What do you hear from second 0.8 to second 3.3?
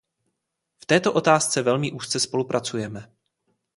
V této otázce velmi úzce spolupracujeme.